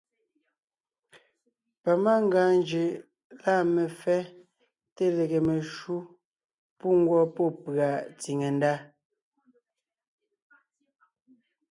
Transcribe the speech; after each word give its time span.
Pamangʉa 1.83 2.43
njʉʼ 2.59 2.87
lâ 3.41 3.55
mefɛ́ 3.75 4.19
té 4.95 5.05
lege 5.17 5.39
meshǔ 5.47 5.95
pú 6.77 6.87
ngwɔ́ 7.01 7.23
pɔ́ 7.35 7.47
pʉ̀a 7.63 7.89
tsìŋe 8.19 8.49
ndá. 8.55 8.73